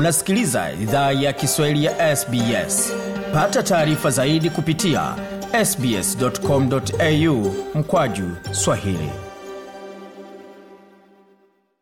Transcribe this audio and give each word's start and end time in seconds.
Unasikiliza 0.00 0.72
idhaa 0.72 1.12
ya 1.12 1.32
Kiswahili 1.32 1.84
ya 1.84 2.16
SBS. 2.16 2.92
Pata 3.32 3.62
taarifa 3.62 4.10
zaidi 4.10 4.50
kupitia 4.50 5.14
sbs.com.au 5.64 7.54
mkwaju 7.74 8.24
swahili. 8.52 9.10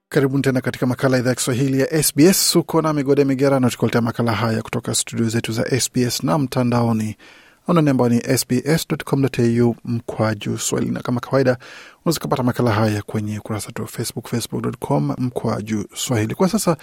Karibuni 0.08 0.42
tena 0.42 0.60
katika 0.60 0.86
makala 0.86 1.16
ya 1.16 1.20
idhaa 1.20 1.30
ya 1.30 1.34
Kiswahili 1.34 1.80
ya 1.80 2.02
SBS. 2.02 2.56
Uko 2.56 2.82
na 2.82 2.92
migode 2.92 3.24
migerano, 3.24 3.70
tukuletea 3.70 4.00
makala 4.00 4.32
haya 4.32 4.62
kutoka 4.62 4.94
studio 4.94 5.28
zetu 5.28 5.52
za 5.52 5.80
SBS 5.80 6.22
na 6.22 6.38
mtandaoni 6.38 7.16
anani 7.66 7.90
ambao 7.90 8.08
ni 8.08 8.20
sbs.com.au 8.38 9.76
mkwaju 9.84 10.58
swahili, 10.58 10.90
na 10.90 11.00
kama 11.00 11.20
kawaida 11.20 11.58
unaweza 12.04 12.20
kupata 12.20 12.42
makala 12.42 12.70
haya 12.72 13.02
kwenye 13.02 13.38
ukurasa 13.38 13.66
wetu 13.66 13.82
wa 13.82 13.88
Facebook, 13.88 14.26
facebook.com 14.28 15.14
mkwaju 15.18 15.84
swahili. 15.94 16.34
Kwa 16.34 16.48
sasa 16.48 16.76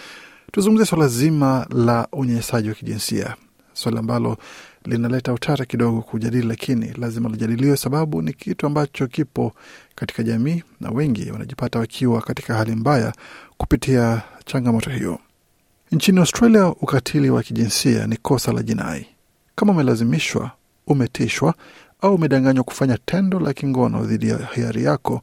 tuzungumzie 0.52 0.85
swala 0.85 1.08
zima 1.08 1.67
la 1.70 2.08
unyanyasaji 2.12 2.70
wa 2.70 2.76
kijinsia, 2.76 3.36
swala 3.73 3.99
ambalo 3.99 4.38
linaleta 4.86 5.34
utata 5.34 5.66
kidogo 5.66 6.02
kujadili, 6.02 6.48
lakini 6.48 6.94
lazima 6.98 7.30
lijadiliwe, 7.30 7.77
sababu 7.77 8.22
ni 8.22 8.34
kitu 8.34 8.66
ambacho 8.66 9.08
kipo 9.08 9.53
katika 9.95 10.23
jamii 10.23 10.63
na 10.81 10.89
wengi 10.91 11.31
wanajipata 11.31 11.80
wakiwa 11.80 12.22
katika 12.22 12.53
hali 12.53 12.76
mbaya 12.76 13.13
kupitia 13.58 14.22
changamoto 14.45 14.89
hiyo. 14.89 15.20
Nchini 15.91 16.20
Australia, 16.20 16.67
ukatili 16.67 17.30
wa 17.30 17.44
kijinsia 17.44 18.08
ni 18.08 18.17
kosa 18.17 18.52
la 18.53 18.64
jinai. 18.64 19.05
Kama 19.55 19.72
umelazimishwa, 19.72 20.52
umetishwa 20.88 21.53
au 22.02 22.16
umedanganywa 22.16 22.64
kufanya 22.64 22.98
tendo 23.05 23.39
la 23.39 23.53
kingono 23.53 24.03
dhidi 24.05 24.30
ya 24.30 24.38
hiari 24.55 24.84
yako, 24.84 25.22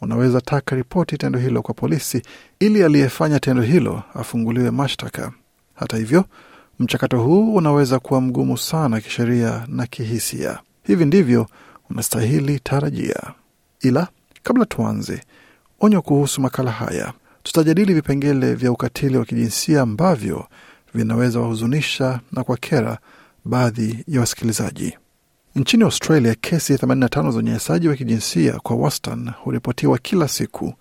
unaweza 0.00 0.40
taka 0.40 0.76
ripoti 0.76 1.18
tendo 1.18 1.38
hilo 1.38 1.62
kwa 1.62 1.74
polisi 1.74 2.22
ili 2.60 2.84
aliyefanya 2.84 3.40
tendo 3.40 3.62
hilo 3.62 4.02
afunguliwe 4.14 4.70
mashtaka. 4.70 5.32
Hata 5.74 5.96
hivyo, 5.96 6.24
mchakato 6.78 7.22
huu 7.22 7.54
unaweza 7.54 7.98
kuwa 7.98 8.20
mgumu 8.20 8.58
sana 8.58 9.00
kisheria 9.00 9.64
na 9.68 9.86
kihisia. 9.86 10.58
Hivi 10.84 11.04
ndivyo 11.04 11.46
unastahili 11.90 12.60
tarajia. 12.60 13.22
Ila 13.80 14.08
kabla 14.42 14.64
tuanze, 14.66 15.20
onyo 15.80 16.02
kuhusu 16.02 16.40
makala 16.40 16.70
haya. 16.70 17.12
Tutajadili 17.42 17.94
vipengele 17.94 18.54
vya 18.54 18.72
ukatili 18.72 19.16
wa 19.18 19.24
kijinsia 19.24 19.82
ambavyo 19.82 20.46
vinaweza 20.94 21.40
wahuzunisha 21.40 22.20
na 22.32 22.44
kwa 22.44 22.56
kera 22.56 22.98
baadhi 23.44 24.04
ya 24.08 24.20
wasikilizaji. 24.20 24.98
Nchini 25.58 25.84
Australia, 25.84 26.34
kesi 26.40 26.74
85 26.74 27.30
za 27.30 27.38
unyanyasaji 27.38 27.88
wa 27.88 27.94
kijinsia 27.96 28.52
kwa 28.52 28.76
wastani 28.76 29.30
huripotiwa 29.44 29.98
kila 29.98 30.28
siku. 30.28 30.74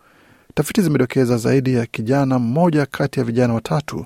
Tafiti 0.53 0.81
zimedokeza 0.81 1.37
zaidi 1.37 1.73
ya 1.73 1.85
kijana 1.85 2.39
mmoja 2.39 2.85
kati 2.85 3.19
ya 3.19 3.25
vijana 3.25 3.53
watatu 3.53 4.05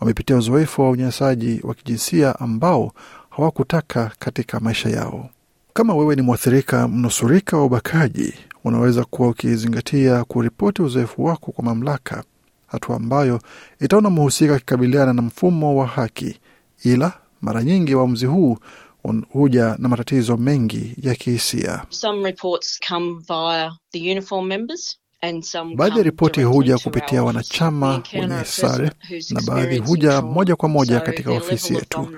wamepitia 0.00 0.36
uzoefu 0.36 0.82
wa 0.82 0.90
unyanyasaji 0.90 1.60
wa 1.62 1.74
kijinsia 1.74 2.40
ambao 2.40 2.92
hawakutaka 3.30 4.12
katika 4.18 4.60
maisha 4.60 4.88
yao. 4.88 5.30
Kama 5.72 5.94
wewe 5.94 6.16
ni 6.16 6.22
mwathirika 6.22 6.88
mnusurika 6.88 7.56
wa 7.56 7.64
ubakaji, 7.64 8.34
unaweza 8.64 9.04
kuwa 9.04 9.28
ukizingatia 9.28 10.24
kuripoti 10.24 10.82
uzoefu 10.82 11.24
wako 11.24 11.52
kwa 11.52 11.64
mamlaka, 11.64 12.24
hatua 12.66 12.96
ambayo 12.96 13.40
itaona 13.80 14.10
mhusika 14.10 14.54
akikabiliana 14.54 15.12
na 15.12 15.22
mfumo 15.22 15.76
wa 15.76 15.86
haki. 15.86 16.40
Ila 16.84 17.12
mara 17.40 17.62
nyingi 17.62 17.94
uamuzi 17.94 18.26
huu 18.26 18.58
huja 19.32 19.76
na 19.78 19.88
matatizo 19.88 20.36
mengi 20.36 20.94
ya 21.02 21.14
kihisia. 21.14 21.84
Baadhi 25.76 25.96
ya 25.98 26.02
ripoti 26.02 26.42
huja 26.42 26.78
kupitia 26.78 27.22
wanachama 27.24 28.02
wenye 28.14 28.44
sare 28.44 28.90
na 29.30 29.42
baadhi 29.46 29.78
huja 29.78 30.22
moja 30.22 30.56
kwa 30.56 30.68
moja 30.68 31.00
katika 31.00 31.30
ofisi 31.32 31.74
yetu. 31.74 32.08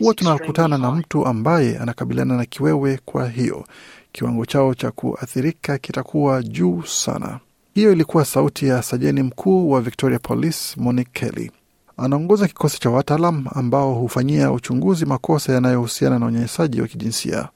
Huwa 0.00 0.14
tunakutana 0.14 0.78
na 0.78 0.90
mtu 0.90 1.26
ambaye 1.26 1.78
anakabiliana 1.78 2.36
na 2.36 2.44
kiwewe, 2.44 2.98
kwa 3.04 3.28
hiyo 3.28 3.66
kiwango 4.12 4.46
chao 4.46 4.74
cha 4.74 4.90
kuathirika 4.90 5.78
kitakuwa 5.78 6.42
juu 6.42 6.82
sana. 6.82 7.40
Hiyo 7.74 7.92
ilikuwa 7.92 8.24
sauti 8.24 8.66
ya 8.66 8.82
sajeni 8.82 9.22
mkuu 9.22 9.70
wa 9.70 9.80
Victoria 9.80 10.18
Police 10.18 10.58
Monique 10.76 11.10
Kelly. 11.20 11.50
Anaongoza 11.98 12.48
kikosi 12.48 12.80
cha 12.80 12.90
wataalam 12.90 13.44
ambao 13.54 13.94
hufanyia 13.94 14.52
uchunguzi 14.52 15.06
makosa 15.06 15.52
yanayohusiana 15.52 16.18
na 16.18 16.26
unyanyasaji 16.26 16.80
wa 16.80 16.88
kijinsia. 16.88 17.48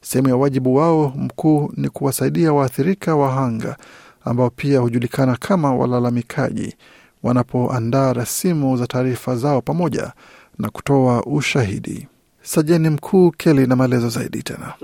Sehemu 0.00 0.28
ya 0.28 0.36
wajibu 0.36 0.74
wao 0.74 1.12
mkuu 1.16 1.72
ni 1.76 1.88
kuwasaidia 1.88 2.52
waathirika 2.52 3.16
wahanga 3.16 3.76
ambao 4.24 4.50
pia 4.50 4.78
hujulikana 4.78 5.36
kama 5.36 5.74
walalamikaji 5.74 6.76
wanapoandaa 7.22 8.12
rasimu 8.12 8.76
za 8.76 8.86
taarifa 8.86 9.36
zao 9.36 9.60
pamoja 9.60 10.12
na 10.58 10.70
kutoa 10.70 11.24
ushahidi. 11.24 12.08
Sajeni 12.42 12.90
mkuu 12.90 13.30
Kelly 13.30 13.66
na 13.66 13.76
maelezo 13.76 14.08
zaidi 14.08 14.42
tena. 14.42 14.74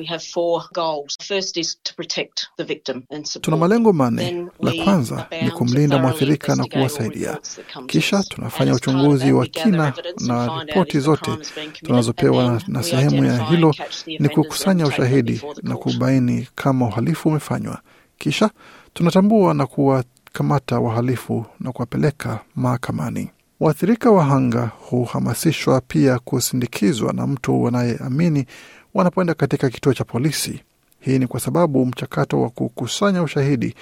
Tuna 3.40 3.56
malengo 3.56 3.92
manne. 3.92 4.46
La 4.60 4.72
kwanza 4.84 5.26
ni 5.42 5.50
kumlinda 5.50 5.98
mwathirika 5.98 6.56
na 6.56 6.64
kuwasaidia, 6.64 7.38
kisha 7.86 8.22
tunafanya 8.22 8.74
uchunguzi 8.74 9.32
wa 9.32 9.46
kina 9.46 9.92
na 10.26 10.64
ripoti 10.64 11.00
zote 11.00 11.30
tunazopewa, 11.72 12.62
na 12.66 12.82
sehemu 12.82 13.24
ya 13.24 13.44
hilo 13.44 13.74
ni 14.18 14.28
kukusanya 14.28 14.86
ushahidi 14.86 15.42
na 15.62 15.76
kubaini 15.76 16.48
kama 16.54 16.86
uhalifu 16.86 17.28
umefanywa, 17.28 17.78
kisha 18.18 18.50
tunatambua 18.94 19.54
na 19.54 19.66
kuwakamata 19.66 20.78
wahalifu 20.80 21.46
na 21.60 21.72
kuwapeleka 21.72 22.40
mahakamani. 22.54 23.30
Waathirika 23.60 24.10
wahanga 24.10 24.70
huhamasishwa 24.90 25.80
pia 25.80 26.18
kusindikizwa 26.18 27.12
na 27.12 27.26
mtu 27.26 27.62
wanayeamini 27.62 28.46
wanapoenda 28.94 29.34
katika 29.34 29.70
kituo 29.70 29.94
cha 29.94 30.04
polisi. 30.04 30.60
Hii 31.00 31.18
ni 31.18 31.26
kwa 31.26 31.40
sababu 31.40 31.86
mchakato 31.86 32.42
wa 32.42 32.50
kukusanya 32.50 33.22
ushahidi 33.22 33.74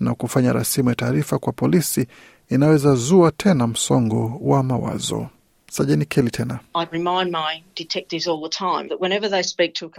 na 0.00 0.14
kufanya 0.14 0.52
rasimu 0.52 0.88
ya 0.88 0.94
taarifa 0.94 1.38
kwa 1.38 1.52
polisi 1.52 2.06
inaweza 2.48 2.94
zua 2.94 3.30
tena 3.32 3.66
msongo 3.66 4.38
wa 4.42 4.62
mawazo. 4.62 5.26
Sajeni 5.70 6.04
Kelly 6.04 6.30
tena 6.30 6.58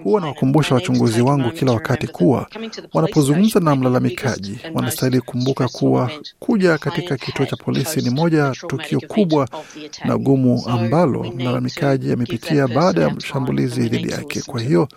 huwa 0.03 0.21
nawakumbusha 0.21 0.75
wachunguzi 0.75 1.21
wangu 1.21 1.51
kila 1.51 1.71
wakati 1.71 2.07
kuwa 2.07 2.47
wanapozungumza 2.93 3.59
na 3.59 3.75
mlalamikaji 3.75 4.59
wanastahili 4.73 5.21
kumbuka 5.21 5.67
kuwa 5.67 6.11
kuja 6.39 6.77
katika 6.77 7.17
kituo 7.17 7.45
cha 7.45 7.55
polisi 7.55 8.01
ni 8.01 8.09
moja 8.09 8.51
tukio 8.67 8.99
kubwa 8.99 9.47
na 10.05 10.17
gumu 10.17 10.63
ambalo 10.67 11.23
mlalamikaji 11.23 12.11
amepitia 12.11 12.67
baada 12.67 13.01
ya 13.01 13.19
shambulizi 13.19 13.89
dhidi 13.89 14.11
yake. 14.11 14.41
Kwa 14.41 14.61
hiyo 14.61 14.87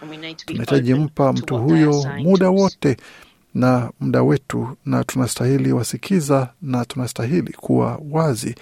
tunahitaji 0.46 0.94
mpa 0.94 1.32
mtu 1.32 1.56
huyo 1.58 2.04
muda 2.18 2.50
wote 2.50 2.96
na 3.54 3.90
muda 4.00 4.22
wetu, 4.22 4.68
na 4.84 5.04
tunastahili 5.04 5.72
wasikiza 5.72 6.48
na 6.62 6.84
tunastahili 6.84 7.52
kuwa 7.52 8.00
wazi 8.10 8.54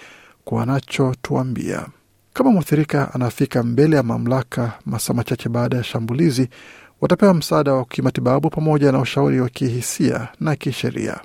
kwa 0.45 0.57
wanachotuambia. 0.59 1.85
Kama 2.33 2.51
mwathirika 2.51 3.13
anafika 3.13 3.63
mbele 3.63 3.95
ya 3.95 4.03
mamlaka 4.03 4.71
masaa 4.85 5.13
machache 5.13 5.49
baada 5.49 5.77
ya 5.77 5.83
shambulizi, 5.83 6.49
watapewa 7.01 7.33
msaada 7.33 7.73
wa 7.73 7.85
kimatibabu 7.85 8.49
pamoja 8.49 8.91
na 8.91 8.99
ushauri 8.99 9.41
wa 9.41 9.49
kihisia 9.49 10.27
na 10.39 10.55
kisheria. 10.55 11.17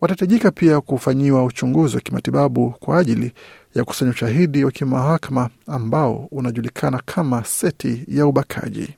Watahitajika 0.00 0.50
pia 0.50 0.80
kufanyiwa 0.80 1.44
uchunguzi 1.44 1.96
wa 1.96 2.00
kimatibabu 2.02 2.70
kwa 2.70 2.98
ajili 2.98 3.32
ya 3.74 3.84
kusanya 3.84 4.10
ushahidi 4.10 4.64
wa 4.64 4.70
kimahakama 4.70 5.50
ambao 5.66 6.28
unajulikana 6.30 7.02
kama 7.06 7.44
seti 7.44 8.04
ya 8.08 8.26
ubakaji. 8.26 8.88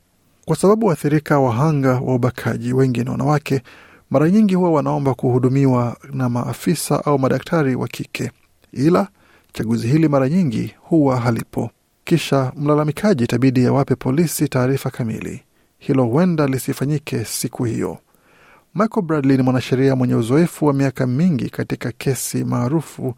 Kwa 0.45 0.57
sababu 0.57 0.87
waathirika 0.87 1.39
wahanga 1.39 1.93
wa 2.01 2.15
ubakaji 2.15 2.73
wengi 2.73 3.05
ni 3.05 3.11
wanawake, 3.11 3.63
mara 4.11 4.31
nyingi 4.31 4.55
huwa 4.55 4.71
wanaomba 4.71 5.15
kuhudumiwa 5.15 5.97
na 6.13 6.29
maafisa 6.29 7.05
au 7.05 7.19
madaktari 7.19 7.75
wa 7.75 7.89
kike, 7.89 8.31
ila 8.73 9.09
chaguzi 9.53 9.89
hili 9.89 10.09
mara 10.09 10.29
nyingi 10.29 10.75
huwa 10.81 11.21
halipo. 11.21 11.71
Kisha 12.05 12.53
mlalamikaji 12.57 13.25
itabidi 13.25 13.67
awape 13.67 13.95
polisi 13.95 14.49
taarifa 14.49 14.91
kamili. 14.91 15.43
Hilo 15.79 16.05
huenda 16.05 16.47
lisifanyike 16.47 17.25
siku 17.25 17.65
hiyo. 17.65 17.99
Michael 18.75 19.07
Bradley 19.07 19.37
ni 19.37 19.43
mwanasheria 19.43 19.97
mwenye 19.97 20.15
uzoefu 20.15 20.67
wa 20.67 20.73
miaka 20.73 21.07
mingi 21.07 21.51
katika 21.51 21.93
kesi 21.93 22.45
maarufu 22.45 23.15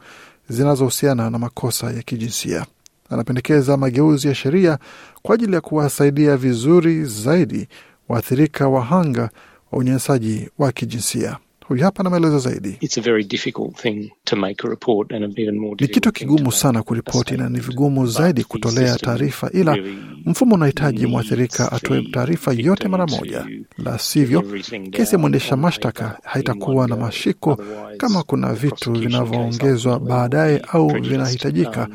zinazohusiana 0.48 1.30
na 1.30 1.38
makosa 1.38 1.90
ya 1.90 2.02
kijinsia. 2.02 2.66
Anapendekeza 3.10 3.76
mageuzi 3.76 4.28
ya 4.28 4.34
sheria 4.34 4.78
kwa 5.22 5.34
ajili 5.34 5.54
ya 5.54 5.60
kuwasaidia 5.60 6.36
vizuri 6.36 7.04
zaidi 7.04 7.68
waathirika 8.08 8.68
wahanga 8.68 9.22
wa 9.72 9.78
unyanyasaji 9.78 10.50
wa 10.58 10.72
kijinsia. 10.72 11.36
Huyu 11.72 11.84
hapa 11.84 12.02
na 12.02 12.10
maelezo 12.10 12.38
zaidi. 12.38 12.78
Ni 15.80 15.88
kitu 15.88 16.12
kigumu 16.12 16.52
sana 16.52 16.82
kuripoti 16.82 17.36
na 17.36 17.48
ni 17.48 17.60
vigumu 17.60 18.06
zaidi 18.06 18.44
kutolea 18.44 18.96
taarifa, 18.96 19.50
ila 19.52 19.76
mfumo 20.24 20.54
unahitaji 20.54 21.06
mwathirika 21.06 21.72
atoe 21.72 22.02
taarifa 22.02 22.52
yote 22.56 22.88
mara 22.88 23.06
moja, 23.06 23.46
la 23.78 23.98
sivyo 23.98 24.42
kesi 24.90 25.14
ya 25.14 25.18
mwendesha 25.18 25.56
mashtaka 25.56 26.18
haitakuwa 26.24 26.88
na 26.88 26.96
mashiko 26.96 27.58
kama 27.96 28.22
kuna 28.22 28.52
vitu 28.54 28.92
vinavyoongezwa 28.92 30.00
baadaye 30.00 30.62
au 30.72 30.88
vinahitajika 30.88 31.88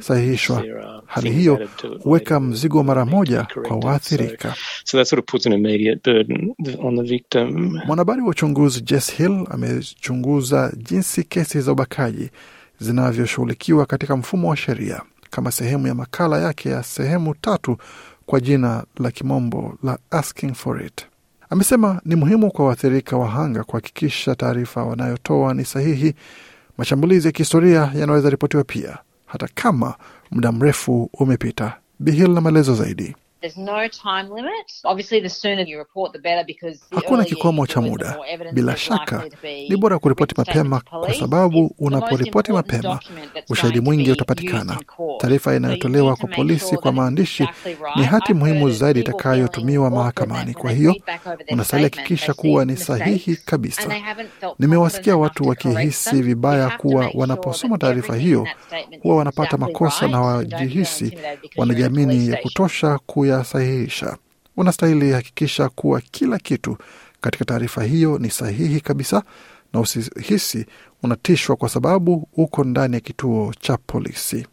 sahihishwa. 0.00 0.64
Hali 1.06 1.30
hiyo 1.32 1.68
huweka 2.02 2.40
mzigo 2.40 2.82
mara 2.82 3.04
moja 3.04 3.46
kwa 3.68 3.76
waathirika. 3.76 4.54
Mwanahabari 7.86 8.22
wa 8.22 8.28
uchunguzi 8.28 8.80
Jess 8.80 9.12
Hill 9.14 9.46
amechunguza 9.50 10.72
jinsi 10.76 11.24
kesi 11.24 11.60
za 11.60 11.72
ubakaji 11.72 12.30
zinavyoshughulikiwa 12.80 13.86
katika 13.86 14.16
mfumo 14.16 14.48
wa 14.50 14.56
sheria 14.56 15.02
kama 15.30 15.50
sehemu 15.52 15.86
ya 15.86 15.94
makala 15.94 16.38
yake 16.38 16.68
ya 16.68 16.82
sehemu 16.82 17.34
tatu 17.34 17.76
kwa 18.26 18.40
jina 18.40 18.84
la 18.98 19.10
kimombo 19.10 19.78
la 19.82 19.98
Asking 20.10 20.54
for 20.54 20.82
It. 20.86 21.06
Amesema 21.50 22.00
ni 22.04 22.14
muhimu 22.14 22.50
kwa 22.50 22.66
waathirika 22.66 23.16
wahanga 23.16 23.64
kuhakikisha 23.64 24.34
taarifa 24.34 24.84
wanayotoa 24.84 25.54
ni 25.54 25.64
sahihi. 25.64 26.14
Mashambulizi 26.78 27.26
ya 27.28 27.32
kihistoria 27.32 27.92
yanaweza 27.94 28.30
ripotiwa 28.30 28.64
pia 28.64 28.98
hata 29.26 29.48
kama 29.54 29.94
muda 30.30 30.52
mrefu 30.52 31.10
umepita. 31.12 31.76
Bihil 31.98 32.30
na 32.30 32.40
maelezo 32.40 32.74
zaidi. 32.74 33.16
Hakuna 36.94 37.24
kikomo 37.24 37.66
cha 37.66 37.80
muda. 37.80 38.16
Bila 38.52 38.76
shaka. 38.76 39.24
ni 39.68 39.76
bora 39.76 39.98
kuripoti 39.98 40.34
mapema, 40.38 40.80
kwa 40.80 41.14
sababu 41.14 41.74
unaporipoti 41.78 42.52
mapema, 42.52 43.00
ushahidi 43.48 43.80
mwingi 43.80 44.10
utapatikana. 44.12 44.78
Taarifa 45.18 45.56
inayotolewa 45.56 46.16
kwa 46.16 46.28
polisi 46.28 46.76
kwa 46.76 46.92
maandishi 46.92 47.48
ni 47.96 48.04
hati 48.04 48.34
muhimu 48.34 48.70
zaidi 48.70 49.00
itakayotumiwa 49.00 49.90
mahakamani. 49.90 50.54
Kwa 50.54 50.70
hiyo 50.70 50.96
unastahili 51.50 51.90
hakikisha 51.90 52.34
kuwa 52.34 52.64
ni 52.64 52.76
sahihi 52.76 53.36
kabisa. 53.36 53.94
Nimewasikia 54.58 55.16
watu 55.16 55.48
wakihisi 55.48 56.22
vibaya 56.22 56.70
kuwa 56.70 57.10
wanaposoma 57.14 57.78
taarifa 57.78 58.16
hiyo 58.16 58.48
huwa 59.02 59.16
wanapata 59.16 59.56
makosa 59.56 60.08
na 60.08 60.20
wajihisi 60.20 61.18
wanajiamini 61.56 62.28
ya 62.28 62.36
kutosha 62.36 62.98
kuyasahihisha. 63.34 64.16
Unastahili 64.56 65.12
hakikisha 65.12 65.68
kuwa 65.68 66.00
kila 66.00 66.38
kitu 66.38 66.76
katika 67.20 67.44
taarifa 67.44 67.82
hiyo 67.84 68.18
ni 68.18 68.30
sahihi 68.30 68.80
kabisa, 68.80 69.22
na 69.72 69.80
usihisi 69.80 70.66
unatishwa 71.02 71.56
kwa 71.56 71.68
sababu 71.68 72.28
uko 72.36 72.64
ndani 72.64 72.94
ya 72.94 73.00
kituo 73.00 73.54
cha 73.60 73.76
polisi. 73.76 74.46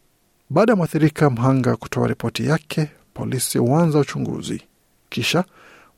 Baada 0.49 0.71
ya 0.71 0.75
mwathirika 0.75 1.29
mhanga 1.29 1.75
kutoa 1.75 2.07
ripoti 2.07 2.45
yake, 2.47 2.87
polisi 3.13 3.57
huanza 3.57 3.99
uchunguzi, 3.99 4.61
kisha 5.09 5.43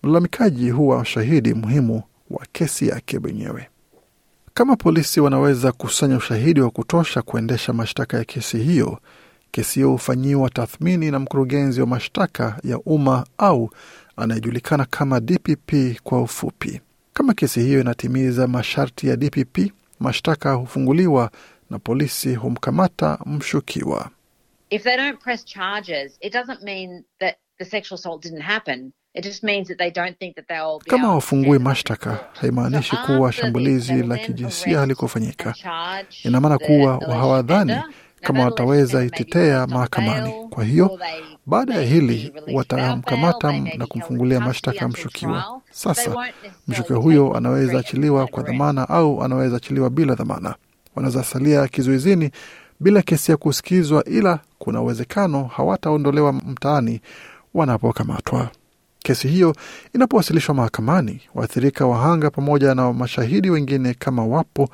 mlalamikaji 0.03 0.69
huwa 0.69 1.05
shahidi 1.05 1.53
muhimu 1.53 2.03
wa 2.29 2.45
kesi 2.51 2.87
yake 2.87 3.19
mwenyewe. 3.19 3.67
Kama 4.53 4.75
polisi 4.75 5.19
wanaweza 5.19 5.71
kusanya 5.71 6.17
ushahidi 6.17 6.61
wa 6.61 6.69
kutosha 6.69 7.21
kuendesha 7.21 7.73
mashtaka 7.73 8.17
ya 8.17 8.23
kesi 8.23 8.57
hiyo, 8.57 8.99
kesi 9.53 9.75
hiyo 9.79 9.89
hufanyiwa 9.91 10.49
tathmini 10.49 11.11
na 11.11 11.19
mkurugenzi 11.19 11.81
wa 11.81 11.87
mashtaka 11.87 12.59
ya 12.63 12.79
umma 12.79 13.25
au 13.37 13.69
anayejulikana 14.17 14.85
kama 14.85 15.19
DPP 15.19 15.73
kwa 16.03 16.21
ufupi. 16.21 16.81
Kama 17.13 17.33
kesi 17.33 17.59
hiyo 17.61 17.81
inatimiza 17.81 18.47
masharti 18.47 19.07
ya 19.07 19.15
DPP, 19.15 19.57
mashtaka 19.99 20.53
hufunguliwa 20.53 21.31
na 21.69 21.79
polisi 21.79 22.35
humkamata 22.35 23.19
mshukiwa. 23.25 24.09
If 24.69 24.83
they 24.83 24.97
don't 24.97 25.19
press 25.23 25.45
charges, 25.45 26.17
it 26.21 26.33
doesn't 26.33 26.63
mean 26.63 27.03
that 27.19 27.35
the 27.57 27.65
sexual 27.65 27.99
assault 27.99 28.23
didn't 28.23 28.41
happen. 28.43 28.91
It 29.13 29.23
just 29.23 29.43
means 29.43 29.67
that 29.67 29.77
they 29.77 29.91
don't 29.91 30.17
think 30.19 30.35
that 30.35 30.47
they'll 30.47 30.79
be 30.79 30.89
Kama 30.89 31.13
wafungui 31.15 31.59
mashtaka 31.59 32.17
haimaanishi 32.41 32.95
kuwa 33.05 33.31
shambulizi 33.31 33.93
la 34.03 34.17
kijinsia 34.17 34.79
halikufanyika. 34.79 35.53
Ina 36.23 36.41
maana 36.41 36.57
kuwa 36.57 36.99
hawadhani. 37.15 37.75
Kama 38.23 38.45
wataweza 38.45 39.03
itetea 39.05 39.67
mahakamani. 39.67 40.33
Kwa 40.49 40.63
hiyo 40.63 40.99
baada 41.45 41.73
ya 41.73 41.81
hili 41.81 42.33
watamkamata 42.53 43.51
na 43.77 43.87
kumfungulia 43.87 44.39
mashtaka 44.39 44.87
mshukiwa. 44.87 45.61
Sasa 45.71 46.15
mshukiwa 46.67 46.99
huyo 46.99 47.37
anaweza 47.37 47.79
achiliwa 47.79 48.27
kwa 48.27 48.43
dhamana 48.43 48.89
au 48.89 49.23
anaweza 49.23 49.57
achiliwa 49.57 49.89
bila 49.89 50.15
dhamana. 50.15 50.55
Wanaweza 50.95 51.23
salia 51.23 51.67
kizuizini 51.67 52.31
bila 52.79 53.01
kesi 53.01 53.31
ya 53.31 53.37
kusikizwa, 53.37 54.03
ila 54.05 54.39
kuna 54.59 54.81
uwezekano 54.81 55.43
hawataondolewa 55.43 56.33
mtaani 56.33 57.01
wanapokamatwa. 57.53 58.49
Kesi 58.99 59.27
hiyo 59.27 59.55
inapowasilishwa 59.95 60.55
mahakamani, 60.55 61.21
waathirika 61.35 61.85
wahanga 61.85 62.29
pamoja 62.29 62.75
na 62.75 62.93
mashahidi 62.93 63.49
wengine 63.49 63.93
kama 63.93 64.25
wapo, 64.25 64.69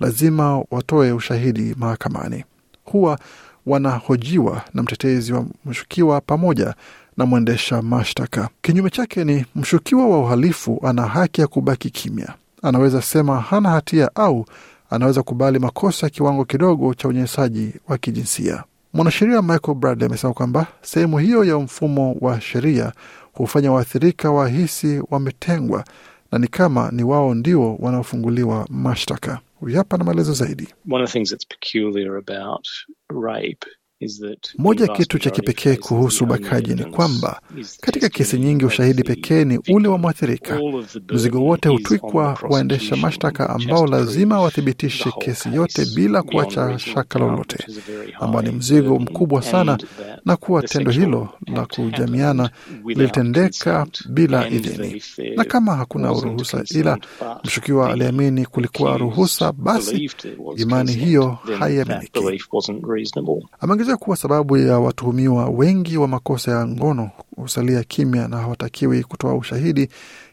lazima 0.00 0.64
watoe 0.70 1.12
ushahidi 1.12 1.74
mahakamani. 1.78 2.44
Huwa 2.84 3.18
wanahojiwa 3.66 4.62
na 4.74 4.82
mtetezi 4.82 5.32
wa 5.32 5.44
mshukiwa 5.64 6.20
pamoja 6.20 6.74
na 7.16 7.26
mwendesha 7.26 7.82
mashtaka. 7.82 8.48
Kinyume 8.62 8.90
chake 8.90 9.24
ni 9.24 9.46
mshukiwa 9.56 10.08
wa 10.08 10.18
uhalifu 10.20 10.80
ana 10.82 11.02
haki 11.06 11.40
ya 11.40 11.46
kubaki 11.46 11.90
kimya. 11.90 12.34
Anaweza 12.62 13.02
sema 13.02 13.40
hana 13.40 13.70
hatia 13.70 14.10
au 14.14 14.46
anaweza 14.90 15.22
kubali 15.22 15.58
makosa 15.58 16.06
ya 16.06 16.10
kiwango 16.10 16.44
kidogo 16.44 16.94
cha 16.94 17.08
unyanyasaji 17.08 17.72
wa 17.88 17.98
kijinsia. 17.98 18.64
Mwanasheria 18.94 19.42
Michael 19.42 19.74
Bradley 19.78 20.06
amesema 20.06 20.32
kwamba 20.32 20.66
sehemu 20.82 21.18
hiyo 21.18 21.44
ya 21.44 21.58
mfumo 21.58 22.16
wa 22.20 22.40
sheria 22.40 22.92
hufanya 23.32 23.72
waathirika 23.72 24.30
wahisi 24.30 25.02
wametengwa 25.10 25.84
na 26.32 26.38
ni 26.38 26.48
kama 26.48 26.90
ni 26.90 27.02
wao 27.04 27.34
ndio 27.34 27.74
wanaofunguliwa 27.76 28.66
mashtaka. 28.70 29.38
Huyu 29.64 29.76
hapa 29.76 29.96
na 29.96 30.04
maelezo 30.04 30.32
zaidi. 30.32 30.68
One 30.90 31.04
of 31.04 31.10
the 31.10 31.18
things 31.18 31.30
that's 31.30 31.46
peculiar 31.46 32.16
about 32.16 32.68
rape 33.08 33.66
Moja 34.58 34.84
ya 34.86 34.92
kitu 34.92 35.18
cha 35.18 35.30
kipekee 35.30 35.76
kuhusu 35.76 36.24
ubakaji 36.24 36.74
ni 36.74 36.84
kwamba 36.84 37.40
katika 37.80 38.08
kesi 38.08 38.38
nyingi 38.38 38.64
ushahidi 38.64 39.02
pekee 39.02 39.44
ni 39.44 39.58
ule 39.68 39.88
wa 39.88 39.98
mwathirika. 39.98 40.60
Mzigo 41.12 41.38
wote 41.44 41.68
hutwikwa 41.68 42.38
waendesha 42.50 42.96
mashtaka 42.96 43.50
ambao 43.50 43.86
lazima 43.86 44.40
wathibitishe 44.40 45.10
kesi 45.20 45.54
yote 45.54 45.84
bila 45.94 46.22
kuacha 46.22 46.78
shaka 46.78 47.18
lolote, 47.18 47.66
ambao 48.20 48.42
ni 48.42 48.50
mzigo 48.50 48.98
mkubwa 48.98 49.42
sana, 49.42 49.78
na 50.24 50.36
kuwa 50.36 50.62
tendo 50.62 50.90
hilo 50.90 51.28
la 51.46 51.66
kujamiana 51.66 52.50
lilitendeka 52.86 53.86
bila 54.08 54.48
idhini, 54.48 55.02
na 55.36 55.44
kama 55.44 55.76
hakuna 55.76 56.08
ruhusa, 56.08 56.64
ila 56.74 56.98
mshukiwa 57.44 57.90
aliamini 57.92 58.46
kulikuwa 58.46 58.98
ruhusa, 58.98 59.52
basi 59.52 60.10
imani 60.56 60.92
hiyo 60.92 61.38
haiaminiki. 61.58 62.40
Ameongezea 63.60 63.93
kuwa 63.96 64.16
sababu 64.16 64.56
ya 64.56 64.78
watuhumiwa 64.78 65.48
wengi 65.50 65.96
wa 65.98 66.08
makosa 66.08 66.50
ya 66.52 66.66
ngono 66.66 67.10
husalia 67.36 67.82
kimya 67.84 68.28
na 68.28 68.36
hawatakiwi 68.36 69.04
kutoa 69.04 69.34
ushahidi. 69.34 69.88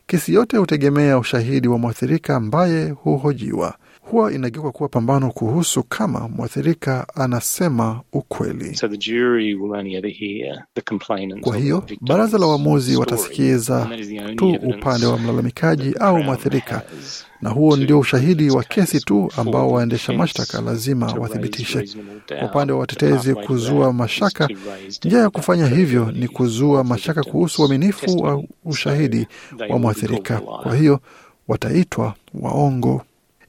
Kesi 0.08 0.34
yote 0.34 0.58
hutegemea 0.58 1.18
ushahidi 1.18 1.68
wa 1.68 1.77
mwathirika 1.77 2.36
ambaye 2.36 2.89
huhojiwa. 2.89 3.75
Huwa 4.12 4.34
inageuka 4.34 4.72
kuwa 4.72 4.89
pambano 4.89 5.32
kuhusu 5.32 5.84
kama 5.84 6.27
mwathirika 6.30 7.08
anasema 7.15 8.01
ukweli. 8.13 8.75
So 8.75 8.88
the 8.88 8.98
jury 8.98 9.56
will 9.56 9.72
only 9.80 9.96
ever 9.96 10.12
hear 10.12 10.63
the 10.75 10.82
complainants 10.82 11.44
Kwa 11.44 11.58
hiyo 11.58 11.84
baraza 12.01 12.38
la 12.38 12.46
waamuzi 12.46 12.96
watasikiza 12.98 13.89
tu 14.36 14.50
upande 14.63 15.06
wa 15.06 15.18
mlalamikaji 15.18 15.94
au 16.00 16.24
mwathirika, 16.24 16.82
na 17.41 17.50
huo 17.50 17.75
ndio 17.77 18.00
ushahidi 18.00 18.50
wa 18.50 18.63
kesi 18.63 19.00
tu 19.00 19.32
ambao 19.38 19.72
waendesha 19.72 20.13
mashtaka 20.13 20.62
lazima 20.62 21.13
wathibitishe. 21.13 21.89
Kwa 22.39 22.48
upande 22.50 22.74
wa 22.74 22.80
watetezi 22.80 23.36
kuzua 23.36 23.94
mashaka, 23.94 24.50
njia 25.06 25.20
ya 25.20 25.30
kufanya 25.30 25.68
hivyo 25.68 26.12
ni 26.12 26.27
kuzua 26.27 26.84
mashaka 26.84 27.24
kuhusu 27.24 27.62
uaminifu 27.62 28.18
wa 28.24 28.44
ushahidi 28.65 29.27
wa 29.70 29.80
mwathirika. 29.80 30.39
Kwa 30.39 30.75
hiyo 30.75 31.00
wataitwa 31.48 32.13
waongo. 32.34 33.01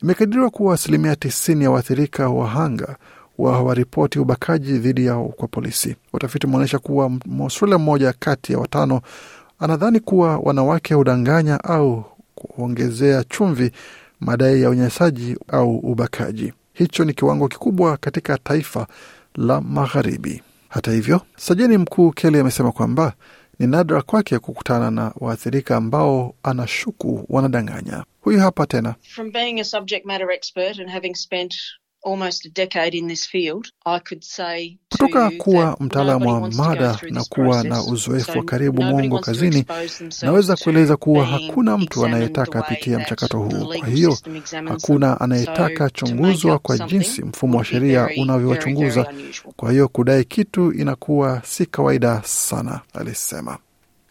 Imekadiriwa 0.03 0.51
kuwa 0.51 0.75
asilimia 0.75 1.17
tisini 1.17 1.65
ya 1.65 1.71
waathirika 1.71 2.29
wahanga 2.29 2.97
wa 3.39 3.53
hawaripoti 3.55 4.19
ubakaji 4.19 4.73
dhidi 4.79 5.07
yao 5.07 5.29
kwa 5.29 5.49
polisi. 5.49 5.97
Utafiti 6.13 6.47
umeonyesha 6.47 6.79
kuwa 6.79 7.11
Mwaustralia 7.27 7.79
mmoja 7.79 8.15
kati 8.19 8.53
ya 8.53 8.59
watano 8.59 9.01
anadhani 9.59 10.01
kuwa 10.01 10.39
wanawake 10.39 10.95
hudanganya 10.95 11.65
au 11.65 12.05
kuongezea 12.35 13.25
chumvi 13.25 13.71
madai 14.21 14.63
ya 14.63 14.71
unyanyasaji 14.71 15.37
au 15.49 15.77
ubakaji. 15.79 16.53
Hicho 16.73 17.05
ni 17.05 17.13
kiwango 17.15 17.49
kikubwa 17.49 17.97
katika 17.97 18.39
taifa 18.39 18.87
la 19.35 19.61
magharibi. 19.61 20.43
Hata 20.69 20.93
hivyo, 20.93 21.21
sajeni 21.37 21.79
mkuu 21.79 22.11
Kelly 22.11 22.39
amesema 22.41 22.73
kwamba 22.73 23.13
ni 23.63 23.69
nadra 23.69 24.03
kwake 24.03 24.39
kukutana 24.39 24.91
na 24.91 25.13
waathirika 25.17 25.77
ambao 25.77 26.35
anashuku 26.43 27.27
wanadanganya. 27.29 28.05
Huyu 28.21 28.41
hapa 28.41 28.67
tena. 28.67 28.95
from 29.15 29.33
being 29.33 29.61
a 29.61 29.65
subject 29.65 30.07
matter 30.07 30.31
expert 30.31 30.79
and 30.81 30.91
having 30.91 31.15
spent 31.15 31.55
almost 32.05 32.47
a 32.47 32.51
decade 32.51 32.95
in 32.99 33.09
this 33.09 33.27
field, 33.27 33.67
I 33.87 33.99
could 33.99 34.25
say 34.25 34.79
to 34.91 34.99
Kutoka 34.99 35.31
kuwa 35.31 35.77
mtaalamu 35.81 36.29
wa 36.29 36.51
mada 36.51 36.99
na 37.11 37.25
kuwa 37.25 37.63
na 37.65 37.83
uzoefu 37.85 38.39
wa 38.39 38.45
karibu 38.45 38.83
mwongo 38.83 39.19
kazini, 39.19 39.65
naweza 40.23 40.57
kueleza 40.57 40.97
kuwa 40.97 41.25
hakuna 41.27 41.79
mtu 41.79 42.07
anayetaka 42.07 42.63
that 42.63 42.87
mchakato 42.89 43.39
huu. 43.39 43.67
Kwa 43.79 43.87
hiyo 43.89 44.19
hakuna 44.69 45.21
anayetaka 45.21 45.91
chunguzwa 45.91 46.59
kwa 46.59 46.79
jinsi 46.79 47.23
mfumo 47.23 47.59
wa 47.59 47.65
sheria 47.65 48.09
unavyowachunguza. 48.17 49.07
Kwa 49.57 49.73
hiyo 49.73 49.89
kudai 49.89 50.25
kitu 50.25 50.73
inakuwa 50.73 51.43
si 51.45 51.67
kawaida 51.67 52.23
sana, 52.25 52.81
alisema. 52.95 53.59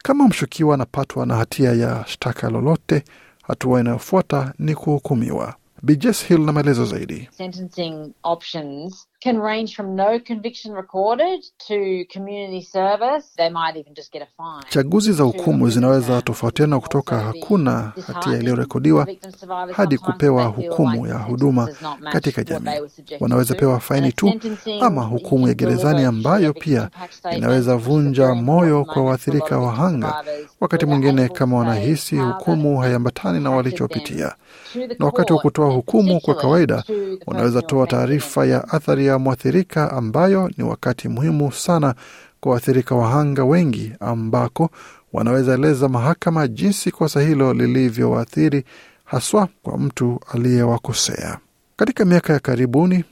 Kama 0.03 0.27
mshukiwa 0.27 0.74
anapatwa 0.75 1.25
na 1.25 1.36
hatia 1.36 1.74
ya 1.74 2.05
shtaka 2.07 2.50
lolote, 2.50 3.03
hatua 3.43 3.79
inayofuata 3.79 4.53
ni 4.60 4.75
kuhukumiwa. 4.75 5.55
Bjes 5.83 6.23
Hill 6.27 6.45
na 6.45 6.51
maelezo 6.51 6.85
zaidi. 6.85 7.29
sentencing 7.31 8.13
options 8.23 9.07
can 9.24 9.38
range 9.38 9.75
from 9.75 9.96
no 9.96 10.20
conviction 10.20 10.74
recorded 10.74 11.40
to 11.68 12.06
community 12.13 12.62
service. 12.62 13.25
They 13.38 13.50
might 13.50 13.75
even 13.78 13.94
just 13.94 14.12
get 14.12 14.22
a 14.22 14.28
fine. 14.38 14.63
Chaguzi 14.70 15.12
za 15.13 15.24
hukumu 15.24 15.70
zinaweza 15.70 16.22
tofautiana 16.22 16.80
kutoka 16.80 17.20
hakuna 17.20 17.92
hatia 18.08 18.38
iliyorekodiwa 18.38 19.08
hadi 19.74 19.98
kupewa 19.98 20.46
hukumu 20.46 21.08
ya 21.08 21.16
huduma 21.18 21.70
katika 22.12 22.44
jamii. 22.44 22.70
Wanaweza 23.20 23.56
pewa 23.56 23.80
faini 23.80 24.12
tu 24.13 24.34
ama 24.82 25.01
hukumu 25.04 25.48
ya 25.48 25.54
gerezani 25.54 26.04
ambayo 26.04 26.54
pia 26.54 26.90
inaweza 27.38 27.78
vunja 27.78 28.34
moyo 28.36 28.86
kwa 28.86 29.04
waathirika 29.04 29.60
wahanga, 29.60 30.24
wakati 30.60 30.86
mwingine 30.86 31.30
kama 31.30 31.58
wanahisi 31.58 32.16
hukumu 32.18 32.78
haiambatani 32.80 33.40
na 33.44 33.51
walichopitia. 33.51 34.36
Na 35.00 35.06
wakati 35.06 35.34
wa 35.34 35.40
kutoa 35.40 35.72
hukumu, 35.74 36.22
kwa 36.22 36.36
kawaida 36.36 36.84
wanaweza 37.28 37.62
toa 37.62 37.88
taarifa 37.88 38.46
ya 38.46 38.68
athari 38.70 39.06
ya 39.06 39.11
mwathirika, 39.20 39.91
ambayo 39.91 40.51
ni 40.58 40.63
wakati 40.63 41.08
muhimu 41.10 41.51
sana 41.51 41.96
kwa 42.39 42.51
waathirika 42.51 42.96
wahanga 42.96 43.44
wengi, 43.46 43.94
ambako 44.00 44.70
wanaweza 45.13 45.53
eleza 45.53 45.89
mahakama 45.89 46.48
jinsi 46.48 46.91
kosa 46.91 47.22
hilo 47.22 47.53
lilivyowaathiri, 47.53 48.63
haswa 49.06 49.48
kwa 49.63 49.77
mtu 49.77 50.20
aliyewakosea. 50.34 51.38
Katika 51.75 52.06
miaka 52.06 52.34
ya 52.34 52.39
karibuni, 52.39 53.03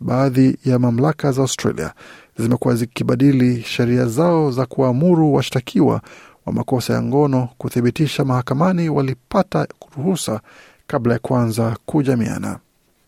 baadhi 0.00 0.58
ya 0.64 0.78
mamlaka 0.78 1.32
za 1.32 1.42
Australia 1.42 1.92
zimekuwa 2.38 2.74
zikibadili 2.74 3.62
sheria 3.62 4.06
zao 4.06 4.50
za 4.50 4.66
kuamuru 4.66 5.34
washtakiwa 5.34 6.00
wa 6.46 6.52
makosa 6.52 6.92
ya 6.94 7.02
ngono 7.02 7.48
kuthibitisha 7.58 8.24
mahakamani 8.24 8.88
walipata 8.88 9.66
ruhusa 9.96 10.40
kabla 10.86 11.12
ya 11.12 11.18
kuanza 11.18 11.76
kujamiana. 11.86 12.58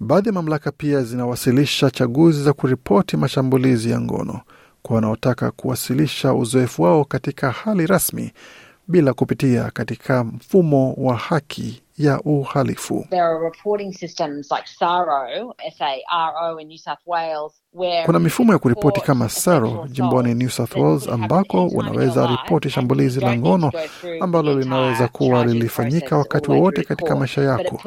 Baadhi 0.01 0.29
ya 0.29 0.33
mamlaka 0.33 0.73
pia 0.73 1.03
zinawasilisha 1.03 1.91
chaguzi 1.91 2.43
za 2.43 2.53
kuripoti 2.53 3.17
mashambulizi 3.17 3.91
ya 3.91 4.01
ngono 4.01 4.41
kwa 4.83 4.97
wanaotaka 4.97 5.51
kuwasilisha 5.51 6.35
uzoefu 6.35 6.83
wao 6.83 7.05
katika 7.05 7.51
hali 7.51 7.87
rasmi 7.87 8.33
bila 8.89 9.13
kupitia 9.15 9.71
katika 9.71 10.25
mfumo 10.25 10.93
wa 10.97 11.17
haki 11.17 11.83
ya 11.99 12.21
uhalifu. 12.21 13.07
There 13.11 13.23
are 13.23 13.39
reporting 13.45 13.93
systems 13.93 14.51
like 14.51 14.65
SARO, 14.79 15.55
S-A-R-O 15.69 16.61
in 16.61 16.69
New 16.69 16.79
South 16.79 16.99
Wales, 17.07 17.53
where 17.75 18.05
Kuna 18.07 18.19
mifumo 18.19 18.53
ya 18.53 18.59
kuripoti 18.59 19.01
kama 19.01 19.29
SARO 19.29 19.87
jimboni 19.91 20.35
New 20.35 20.49
South 20.49 20.77
Wales, 20.77 21.09
ambako 21.09 21.67
unaweza 21.67 22.27
ripoti 22.27 22.71
shambulizi 22.71 23.21
la 23.21 23.37
ngono 23.37 23.73
ambalo 24.21 24.59
linaweza 24.61 25.09
kuwa 25.09 25.45
lilifanyika 25.45 26.19
wakati 26.19 26.51
wowote 26.51 26.83
katika 26.83 27.17
maisha 27.17 27.43
yako 27.43 27.81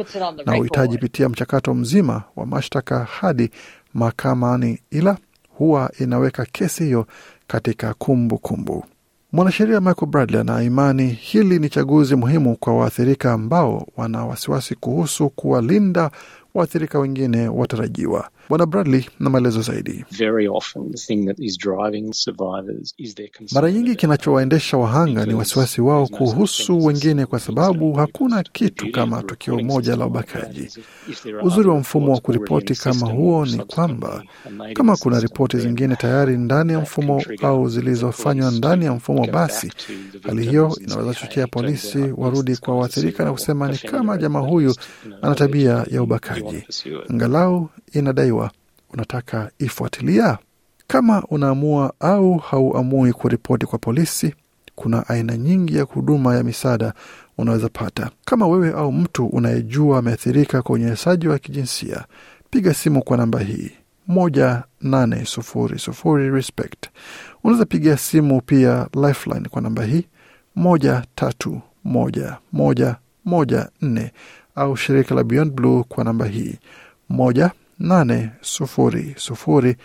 na 0.46 0.58
uhitaji 0.60 0.98
pitia 0.98 1.30
mchakato 1.30 1.74
mzima 1.74 2.24
wa 2.36 2.46
mashtaka 2.46 3.00
hadi 3.04 3.52
mahakamani, 3.94 4.80
ila 4.92 5.18
huwa 5.58 5.92
inaweka 6.00 6.46
kesi 6.46 6.84
hiyo 6.84 7.06
katika 7.48 7.94
kumbukumbu 7.94 8.38
kumbu. 8.80 8.86
Mwanasheria 9.34 9.82
Michael 9.82 10.08
Bradley 10.12 10.40
ana 10.42 10.64
imani 10.64 11.08
hili 11.08 11.60
ni 11.60 11.70
chaguzi 11.70 12.16
muhimu 12.16 12.56
kwa 12.56 12.78
waathirika 12.78 13.34
ambao 13.34 13.88
wana 13.98 14.26
wasiwasi 14.26 14.76
kuhusu 14.76 15.30
kuwalinda 15.30 16.12
waathirika 16.54 17.00
wengine 17.00 17.48
watarajiwa. 17.48 18.30
Bwana 18.50 18.66
Bradley 18.66 19.06
na 19.20 19.30
maelezo 19.30 19.62
zaidi. 19.62 20.06
Very 20.12 20.48
often, 20.48 20.92
the 20.92 20.98
thing 20.98 21.26
that 21.26 21.40
is 21.40 21.58
driving 21.58 22.14
survivors 22.14 22.94
is 22.98 23.16
their 23.16 23.30
concern 23.38 23.56
Mara 23.64 23.72
nyingi 23.72 23.96
kinachowaendesha 23.96 24.78
wahanga 24.78 25.26
ni 25.26 25.34
wasiwasi 25.34 25.82
wao 25.82 26.08
kuhusu 26.08 26.86
wengine, 26.86 27.26
kwa 27.26 27.40
sababu 27.40 27.94
hakuna 27.94 28.44
kitu 28.44 28.92
kama 28.92 29.24
tukio 29.24 29.60
moja 29.60 29.96
la 29.96 30.06
ubakaji. 30.06 30.70
Uzuri 31.44 31.70
wa 31.70 31.78
mfumo 31.78 32.12
wa 32.14 32.20
kuripoti 32.20 32.76
kama 32.76 33.08
huo 33.08 33.46
ni 33.46 33.58
kwamba 33.58 34.24
kama 34.74 34.98
kuna 34.98 35.20
ripoti 35.20 35.58
zingine 35.58 35.96
tayari 35.96 36.38
ndani 36.38 36.74
ya 36.74 36.80
mfumo 36.80 37.24
au 37.42 37.70
zilizofanywa 37.70 38.52
ndani 38.52 38.86
ya 38.86 38.94
mfumo, 38.94 39.28
basi 39.28 39.72
hali 40.24 40.46
hiyo 40.48 40.76
inaweza 40.82 41.14
chochea 41.14 41.48
polisi 41.48 41.98
warudi 42.18 42.58
kwa 42.58 42.76
waathirika 42.78 43.24
na 43.26 43.32
kusema 43.32 43.72
ni 43.72 43.78
kama 43.78 44.18
jamaa 44.18 44.40
huyu 44.40 44.76
ana 45.22 45.36
tabia 45.36 45.86
ya 45.92 46.04
ubakaji, 46.04 46.42
want 46.44 46.60
to 46.60 46.66
pursue 46.66 46.96
it." 47.06 47.12
angalau 47.12 47.70
inadaiwa. 47.94 48.41
Unataka 48.94 49.52
ifuatilia? 49.60 50.38
Kama 50.88 51.24
unaamua 51.30 51.94
au 52.00 52.38
hauamui 52.38 53.14
kuripoti 53.14 53.66
kwa 53.66 53.80
polisi, 53.80 54.36
kuna 54.76 55.08
aina 55.10 55.38
nyingi 55.38 55.78
ya 55.78 55.84
huduma 55.84 56.36
ya 56.36 56.44
misaada 56.44 56.94
unaweza 57.38 57.70
pata. 57.70 58.10
Kama 58.26 58.48
wewe 58.48 58.72
au 58.72 58.92
mtu 58.92 59.26
unayejua 59.26 60.00
ameathirika 60.00 60.62
kwa 60.62 60.76
unyanyasaji 60.76 61.28
wa 61.28 61.40
kijinsia, 61.40 62.06
piga 62.50 62.74
simu 62.74 63.04
kwa 63.04 63.18
namba 63.18 63.40
hii 63.40 63.72
moja 64.08 64.64
nane 64.82 65.26
sufuri 65.26 65.80
sufuri 65.80 66.30
respect. 66.30 66.86
Unaweza 67.44 67.66
piga 67.66 67.98
simu 67.98 68.42
pia 68.42 68.88
Lifeline 69.08 69.50
kwa 69.50 69.62
namba 69.62 69.84
hii 69.84 70.06
moja 70.56 71.06
tatu 71.16 71.62
moja 71.84 72.38
moja 72.52 72.96
moja 73.26 73.70
nne 73.82 74.12
au 74.56 74.78
shirika 74.78 75.16
la 75.16 75.24
Beyond 75.24 75.52
Blue 75.54 75.84
kwa 75.84 76.04
namba 76.04 76.26
hii 76.26 76.56
moja 77.10 77.52
nane 77.82 78.30
sufuri 78.42 79.14
sufuri 79.18 79.76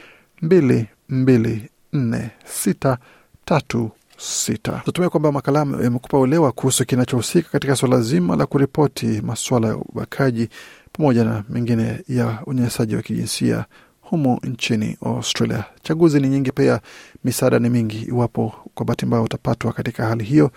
mbili 0.43 0.87
mbili 1.09 1.69
nne 1.93 2.31
sita 2.45 2.99
tatu 3.45 3.91
sita. 4.19 4.83
Tutumia 4.85 5.11
kwamba 5.11 5.33
makala 5.33 5.59
yamekupa 5.59 6.19
uelewa 6.19 6.53
kuhusu 6.53 6.85
kinachohusika 6.87 7.49
katika 7.51 7.77
suala 7.77 8.01
zima 8.01 8.37
la 8.37 8.47
kuripoti 8.47 9.07
masuala 9.07 9.69
ya 9.69 9.77
ubakaji 9.77 10.49
pamoja 10.93 11.25
na 11.25 11.45
mengine 11.49 12.01
ya 12.09 12.39
unyanyasaji 12.47 12.97
wa 12.97 13.03
kijinsia 13.03 13.65
humo 14.01 14.41
nchini 14.43 14.97
Australia. 15.07 15.65
Chaguzi 15.83 16.21
ni 16.21 16.29
nyingi, 16.29 16.53
pia 16.53 16.81
misaada 17.25 17.59
ni 17.59 17.71
mingi. 17.71 18.03
Iwapo 18.03 18.53
kwa 18.75 18.87
bahati 18.87 19.07
mbaya 19.07 19.23
utapatwa 19.23 19.73
katika 19.73 20.07
hali 20.07 20.25
hiyo, 20.25 20.51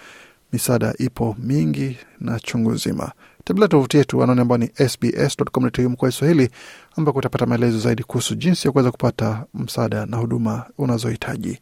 misaada 0.54 0.94
ipo 0.98 1.36
mingi 1.40 1.98
na 2.20 2.40
chungu 2.40 2.76
zima. 2.76 3.12
Tembelea 3.50 3.68
tovuti 3.68 3.98
yetu 3.98 4.24
anaone 4.24 4.42
ambao 4.42 4.58
ni 4.58 4.68
sbs.com.au 4.90 5.96
kwa 5.96 6.10
Kiswahili, 6.10 6.50
ambako 6.98 7.20
utapata 7.20 7.46
maelezo 7.46 7.80
zaidi 7.80 8.04
kuhusu 8.04 8.36
jinsi 8.36 8.68
ya 8.68 8.72
kuweza 8.72 8.92
kupata 8.92 9.46
msaada 9.54 10.06
na 10.06 10.18
huduma 10.18 10.66
unazohitaji. 10.78 11.60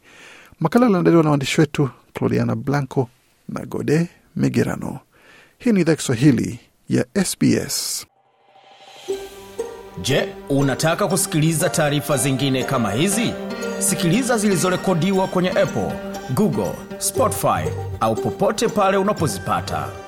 Makala 0.60 0.86
yaliandaliwa 0.86 1.22
na 1.22 1.30
waandishi 1.30 1.60
wetu 1.60 1.90
Claudiana 2.14 2.56
Blanco 2.56 3.08
na 3.48 3.66
Gode 3.66 4.08
Migerano. 4.36 4.98
Hii 5.58 5.72
ni 5.72 5.80
idhaa 5.80 5.94
Kiswahili 5.96 6.60
ya 6.88 7.06
SBS. 7.24 8.06
Je, 10.02 10.28
unataka 10.48 11.08
kusikiliza 11.08 11.68
taarifa 11.70 12.16
zingine 12.16 12.64
kama 12.64 12.90
hizi? 12.92 13.32
Sikiliza 13.78 14.38
zilizorekodiwa 14.38 15.28
kwenye 15.28 15.50
Apple, 15.50 15.92
Google, 16.34 16.72
Spotify 16.98 17.64
au 18.00 18.14
popote 18.14 18.68
pale 18.68 18.96
unapozipata. 18.96 20.07